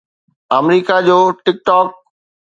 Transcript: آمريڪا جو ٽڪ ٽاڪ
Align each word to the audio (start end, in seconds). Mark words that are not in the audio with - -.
آمريڪا 0.57 0.97
جو 1.07 1.17
ٽڪ 1.43 1.55
ٽاڪ 1.67 1.87